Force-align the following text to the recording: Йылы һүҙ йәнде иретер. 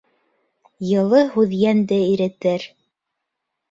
Йылы 0.93 1.21
һүҙ 1.37 1.55
йәнде 1.61 2.03
иретер. 2.17 2.71